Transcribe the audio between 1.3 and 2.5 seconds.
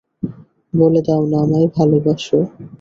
না, আমায় ভালোবাসো।